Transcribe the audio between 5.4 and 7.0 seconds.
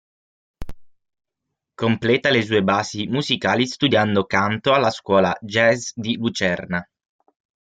jazz di Lucerna.